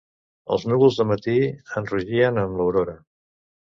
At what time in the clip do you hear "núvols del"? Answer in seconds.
0.71-1.07